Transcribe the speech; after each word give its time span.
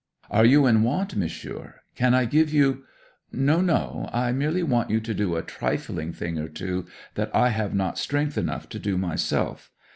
'"Are 0.31 0.45
you 0.45 0.65
in 0.65 0.81
want, 0.81 1.15
Monsieur? 1.15 1.75
Can 1.93 2.15
I 2.15 2.25
give 2.25 2.51
you" 2.51 2.85
'"No, 3.31 3.61
no. 3.61 4.09
I 4.11 4.31
merely 4.31 4.63
want 4.63 4.89
you 4.89 4.99
to 4.99 5.13
do 5.13 5.35
a 5.35 5.43
trifling 5.43 6.11
thing 6.11 6.39
or 6.39 6.47
two 6.49 6.87
that 7.13 7.29
I 7.35 7.49
have 7.49 7.75
not 7.75 7.99
strength 7.99 8.35
enough 8.35 8.67
to 8.69 8.79
do 8.79 8.97
myself. 8.97 9.69